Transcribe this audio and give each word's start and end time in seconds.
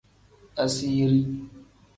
Asiiri. 0.63 1.21